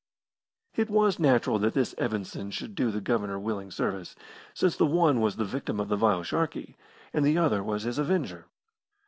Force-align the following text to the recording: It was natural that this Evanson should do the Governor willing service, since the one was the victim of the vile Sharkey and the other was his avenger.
It 0.73 0.89
was 0.89 1.19
natural 1.19 1.59
that 1.59 1.75
this 1.75 1.93
Evanson 1.99 2.49
should 2.49 2.73
do 2.73 2.89
the 2.89 3.01
Governor 3.01 3.37
willing 3.37 3.69
service, 3.69 4.15
since 4.51 4.75
the 4.75 4.87
one 4.87 5.21
was 5.21 5.35
the 5.35 5.45
victim 5.45 5.79
of 5.79 5.89
the 5.89 5.95
vile 5.95 6.23
Sharkey 6.23 6.75
and 7.13 7.23
the 7.23 7.37
other 7.37 7.61
was 7.63 7.83
his 7.83 7.99
avenger. 7.99 8.47